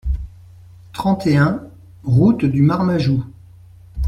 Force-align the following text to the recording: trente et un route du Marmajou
trente 0.93 1.27
et 1.27 1.37
un 1.37 1.63
route 2.03 2.43
du 2.43 2.63
Marmajou 2.63 3.23